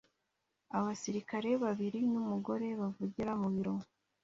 Abasirikare 0.77 1.49
babiri 1.63 1.99
n’umugore 2.11 2.67
bavugira 2.81 3.31
mu 3.41 3.47
biro 3.53 3.73